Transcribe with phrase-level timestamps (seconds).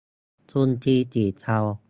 [0.51, 1.57] ทุนจีนสีเทา